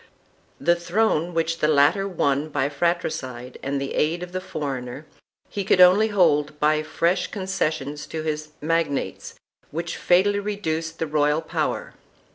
The 0.59 0.75
throne 0.75 1.31
which 1.35 1.59
the 1.59 1.67
latter 1.67 2.07
won 2.07 2.49
by 2.49 2.69
fratricide 2.69 3.59
and 3.61 3.79
the 3.79 3.93
aid 3.93 4.23
of 4.23 4.31
the 4.31 4.41
foreigner, 4.41 5.05
he 5.47 5.63
could 5.63 5.79
only 5.79 6.07
hold 6.07 6.59
by 6.59 6.81
fresh 6.81 7.27
concessions 7.27 8.07
to 8.07 8.23
his 8.23 8.49
magnates 8.61 9.35
which 9.69 9.97
fatally 9.97 10.39
reduced 10.39 10.97
the 10.97 11.05
royal 11.05 11.43
power. 11.43 11.93